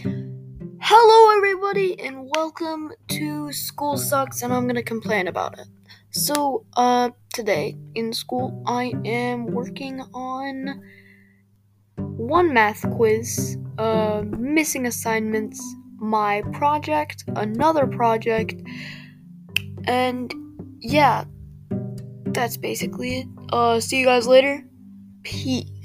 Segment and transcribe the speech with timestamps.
[0.00, 5.66] Hello, everybody, and welcome to School Sucks, and I'm gonna complain about it.
[6.10, 10.80] So, uh, today in school, I am working on
[11.96, 15.60] one math quiz, uh, missing assignments,
[15.96, 18.62] my project, another project,
[19.84, 20.32] and
[20.80, 21.24] yeah,
[22.26, 23.26] that's basically it.
[23.52, 24.62] Uh, see you guys later.
[25.24, 25.77] Peace.